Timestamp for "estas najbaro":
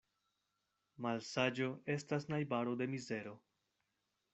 1.99-2.77